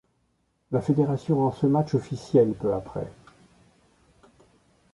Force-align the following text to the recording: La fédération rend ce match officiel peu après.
La 0.71 0.81
fédération 0.81 1.37
rend 1.37 1.51
ce 1.51 1.67
match 1.67 1.93
officiel 1.93 2.55
peu 2.55 2.73
après. 2.73 3.07